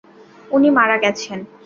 উনি 0.51 0.69
মারা 0.69 0.97
গেছেন। 0.97 1.39